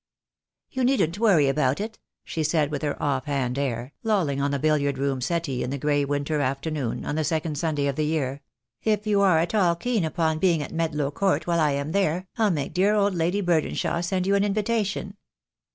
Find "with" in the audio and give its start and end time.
2.71-2.81